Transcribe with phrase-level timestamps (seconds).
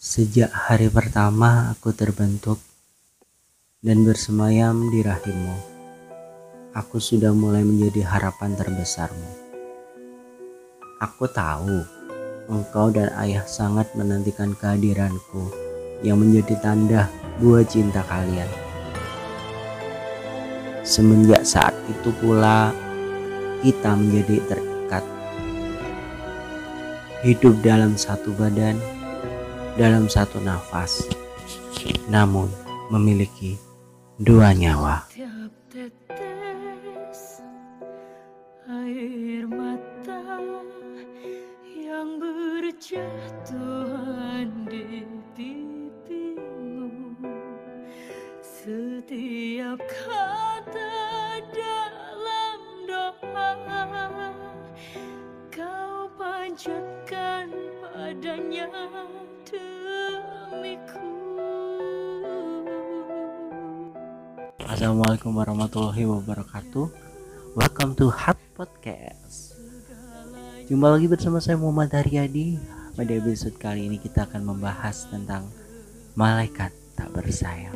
[0.00, 2.56] Sejak hari pertama aku terbentuk
[3.84, 5.56] dan bersemayam di rahimmu,
[6.72, 9.28] aku sudah mulai menjadi harapan terbesarmu.
[11.04, 11.84] Aku tahu
[12.48, 15.52] engkau dan ayah sangat menantikan kehadiranku
[16.00, 18.48] yang menjadi tanda buah cinta kalian.
[20.80, 22.72] Semenjak saat itu pula,
[23.60, 25.04] kita menjadi terikat.
[27.20, 28.99] Hidup dalam satu badan
[29.78, 31.06] dalam satu nafas,
[32.10, 32.50] namun
[32.90, 33.54] memiliki
[34.18, 35.06] dua nyawa.
[35.14, 37.42] Tiap tetes
[38.70, 40.40] air mata
[41.70, 43.50] yang berjatuhan
[44.70, 46.90] di pipimu
[48.42, 50.94] Setiap kata
[51.50, 53.50] dalam doa
[55.50, 56.99] Kau panjatkan
[58.20, 58.68] padanya
[64.60, 66.84] Assalamualaikum warahmatullahi wabarakatuh.
[67.56, 69.56] Welcome to Hot Podcast.
[70.68, 72.60] Jumpa lagi bersama saya Muhammad Haryadi.
[72.92, 75.48] Pada episode kali ini kita akan membahas tentang
[76.12, 77.72] Malaikat tak bersayang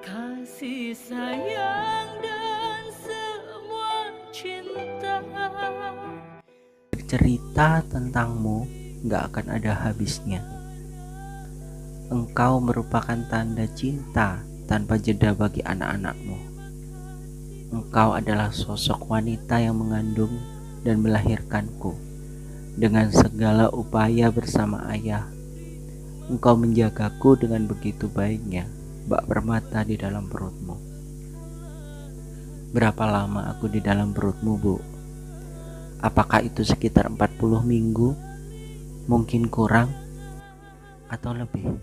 [0.00, 5.20] Kasih sayang dan semua cinta.
[7.08, 10.42] Cerita tentangmu gak akan ada habisnya
[12.08, 16.40] Engkau merupakan tanda cinta tanpa jeda bagi anak-anakmu.
[17.68, 20.32] Engkau adalah sosok wanita yang mengandung
[20.80, 21.92] dan melahirkanku.
[22.80, 25.28] Dengan segala upaya bersama ayah,
[26.32, 28.64] engkau menjagaku dengan begitu baiknya,
[29.04, 30.80] bak permata di dalam perutmu.
[32.72, 34.76] Berapa lama aku di dalam perutmu, Bu?
[36.00, 38.27] Apakah itu sekitar 40 minggu?
[39.08, 39.88] Mungkin kurang
[41.08, 41.80] atau lebih?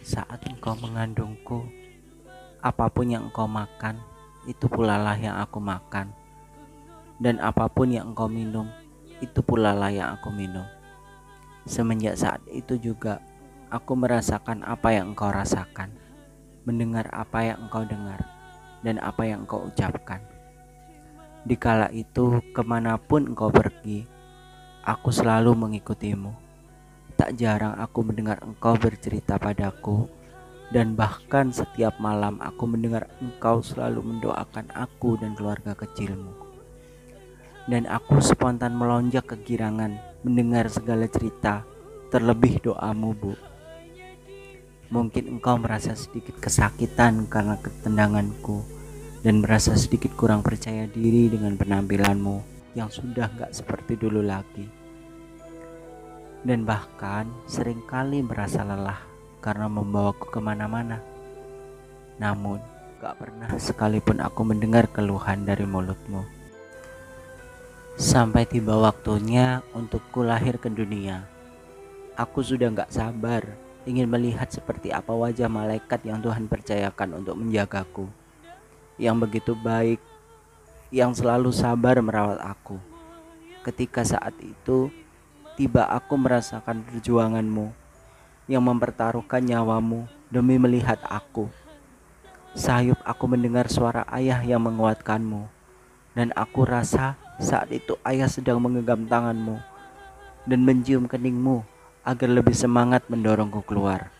[0.00, 1.68] Saat engkau mengandungku,
[2.64, 4.00] apa pun yang engkau makan,
[4.48, 6.16] itu pula lah yang aku makan.
[7.20, 8.72] Dan apa pun yang engkau minum,
[9.20, 10.64] itu pula lah yang aku minum.
[11.68, 13.20] Semenjak saat itu juga,
[13.68, 15.92] aku merasakan apa yang engkau rasakan,
[16.64, 18.24] mendengar apa yang engkau dengar,
[18.80, 20.24] dan apa yang engkau ucapkan.
[21.44, 24.13] Dikala itu, ke mana pun engkau pergi,
[24.84, 26.44] aku selalu mengikutimu
[27.16, 30.10] Tak jarang aku mendengar engkau bercerita padaku
[30.74, 36.34] dan bahkan setiap malam aku mendengar engkau selalu mendoakan aku dan keluarga kecilmu.
[37.70, 39.94] Dan aku spontan melonjak kegirangan
[40.26, 41.62] mendengar segala cerita,
[42.10, 43.32] terlebih doamu, Bu.
[44.90, 48.66] Mungkin engkau merasa sedikit kesakitan karena ketendanganku
[49.22, 54.84] dan merasa sedikit kurang percaya diri dengan penampilanmu yang sudah gak seperti dulu lagi
[56.44, 59.00] dan bahkan sering kali merasa lelah
[59.40, 61.00] karena membawaku ke mana-mana.
[62.20, 62.60] Namun,
[63.00, 66.20] gak pernah sekalipun aku mendengar keluhan dari mulutmu.
[67.96, 71.24] Sampai tiba waktunya untukku lahir ke dunia.
[72.14, 73.42] Aku sudah gak sabar
[73.88, 78.06] ingin melihat seperti apa wajah malaikat yang Tuhan percayakan untuk menjagaku.
[79.00, 79.98] Yang begitu baik,
[80.94, 82.78] yang selalu sabar merawat aku.
[83.66, 84.94] Ketika saat itu,
[85.58, 87.74] tiba aku merasakan perjuanganmu
[88.46, 91.50] yang mempertaruhkan nyawamu demi melihat aku.
[92.54, 95.50] Sayup aku mendengar suara ayah yang menguatkanmu
[96.14, 99.58] dan aku rasa saat itu ayah sedang menggenggam tanganmu
[100.46, 101.66] dan mencium keningmu
[102.06, 104.14] agar lebih semangat mendorongku keluar.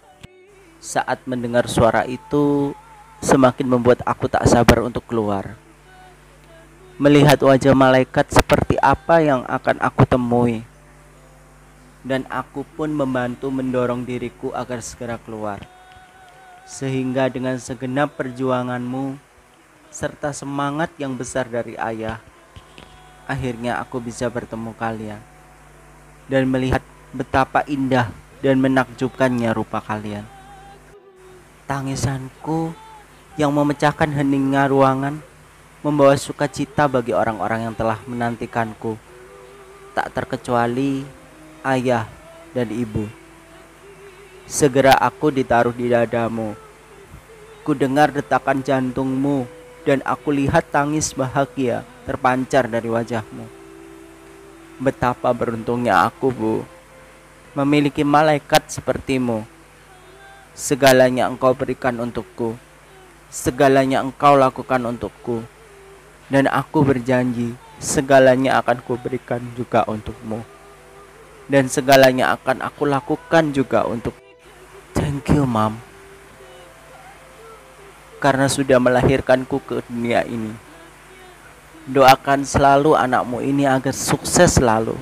[0.83, 2.75] Saat mendengar suara itu
[3.23, 5.64] semakin membuat aku tak sabar untuk keluar.
[6.95, 10.63] Melihat wajah malaikat seperti apa yang akan aku temui
[12.07, 15.59] dan aku pun membantu mendorong diriku agar segera keluar.
[16.63, 19.19] Sehingga dengan segenap perjuanganmu
[19.91, 22.23] serta semangat yang besar dari ayah,
[23.27, 25.19] akhirnya aku bisa bertemu kalian
[26.31, 28.07] dan melihat betapa indah
[28.39, 30.23] dan menakjubkannya rupa kalian.
[31.67, 32.71] Tangisanku
[33.35, 35.34] yang memecahkan heningnya ruangan
[35.85, 38.97] membawa sukacita bagi orang-orang yang telah menantikanku.
[39.93, 41.05] Tak terkecuali
[41.61, 42.09] ayah,
[42.55, 43.05] dan ibu.
[44.47, 46.55] Segera aku ditaruh di dadamu.
[47.67, 49.45] Ku dengar detakan jantungmu
[49.85, 53.45] dan aku lihat tangis bahagia terpancar dari wajahmu.
[54.81, 56.55] Betapa beruntungnya aku, Bu,
[57.57, 59.45] memiliki malaikat sepertimu.
[60.55, 62.55] Segalanya engkau berikan untukku.
[63.33, 65.54] Segalanya engkau lakukan untukku.
[66.29, 70.43] Dan aku berjanji, segalanya akan kuberikan juga untukmu.
[71.45, 74.17] dan segalanya akan aku lakukan juga untuk
[74.97, 75.77] thank you mom
[78.25, 80.49] karena sudah melahirkanku ke dunia ini.
[81.85, 84.97] Doakan selalu anakmu ini agar sukses selalu.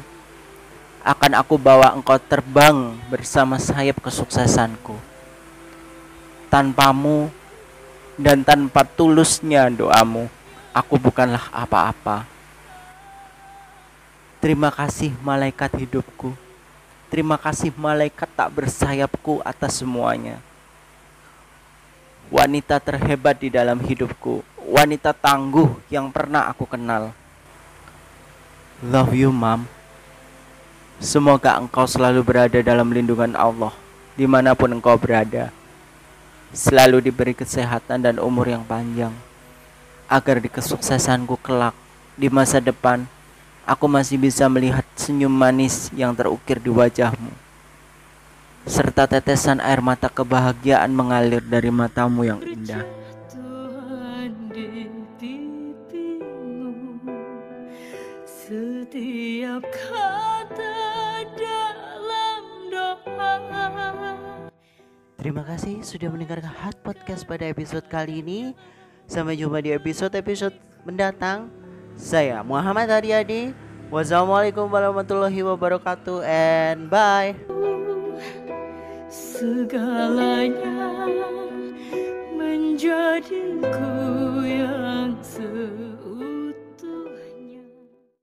[1.06, 4.98] Akan aku bawa engkau terbang bersama sayap kesuksesanku.
[6.50, 7.30] Tanpamu
[8.18, 10.26] dan tanpa tulusnya doamu
[10.74, 12.32] aku bukanlah apa-apa
[14.42, 16.34] Terima kasih malaikat hidupku.
[17.06, 20.42] Terima kasih malaikat tak bersayapku atas semuanya.
[22.26, 27.14] Wanita terhebat di dalam hidupku, wanita tangguh yang pernah aku kenal.
[28.82, 29.62] Love you, Mom.
[30.98, 33.70] Semoga engkau selalu berada dalam lindungan Allah,
[34.18, 35.54] di mana pun engkau berada.
[36.50, 39.14] Selalu diberi kesehatan dan umur yang panjang,
[40.12, 41.72] agar di kesuksesanku kelak
[42.20, 43.08] di masa depan
[43.64, 47.32] aku masih bisa melihat senyum manis yang terukir di wajahmu,
[48.68, 52.84] serta tetesan air mata kebahagiaan mengalir dari matamu yang indah.
[58.28, 60.76] Setiap kata
[61.40, 63.32] dalam doa.
[65.16, 68.52] Terima kasih sudah mendengarkan Hot Podcast pada episode kali ini.
[69.06, 70.56] Sampai jumpa di episode-episode
[70.86, 71.50] mendatang.
[71.94, 73.52] Saya Muhammad Haryadi.
[73.92, 77.36] Wassalamualaikum warahmatullahi wabarakatuh and bye.
[79.12, 80.88] Segalanya
[82.32, 83.92] menjadiku
[84.40, 85.91] yang sempurna.